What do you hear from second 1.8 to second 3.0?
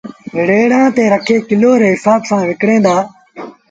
ري هسآب سآݩ وڪڻيٚن دآ